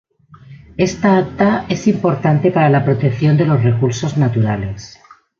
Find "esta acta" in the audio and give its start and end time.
0.77-1.67